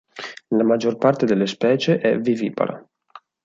[0.49, 2.83] La maggior parte delle specie è vivipara.